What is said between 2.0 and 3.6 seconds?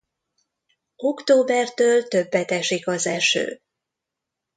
többet esik az eső.